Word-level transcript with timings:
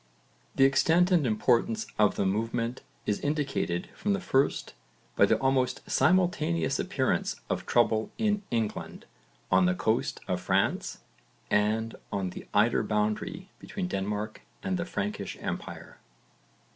The 0.55 0.63
extent 0.63 1.11
and 1.11 1.27
importance 1.27 1.85
of 1.99 2.15
the 2.15 2.25
movement 2.25 2.81
is 3.05 3.19
indicated 3.19 3.87
from 3.95 4.13
the 4.13 4.19
first 4.19 4.73
by 5.15 5.27
the 5.27 5.37
almost 5.37 5.87
simultaneous 5.87 6.79
appearance 6.79 7.35
of 7.51 7.67
trouble 7.67 8.09
in 8.17 8.41
England, 8.49 9.05
on 9.51 9.65
the 9.67 9.75
coast 9.75 10.19
of 10.27 10.41
France, 10.41 11.01
and 11.51 11.95
on 12.11 12.31
the 12.31 12.47
Eider 12.51 12.81
boundary 12.81 13.51
between 13.59 13.87
Denmark 13.87 14.41
and 14.63 14.75
the 14.77 14.85
Frankish 14.85 15.37
empire. 15.39 15.99